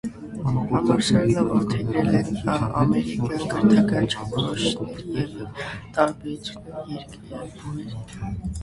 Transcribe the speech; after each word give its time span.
Համալսարանը 0.45 1.43
որդեգրել 1.49 2.17
է 2.21 2.23
ամերիկյան 2.85 3.37
կրթական 3.53 4.09
չափորոշիչները 4.09 5.27
ի 5.45 5.47
տարբերություն 6.01 6.95
երկրի 6.97 7.41
այլ 7.45 7.55
բուհերի։ 7.63 8.05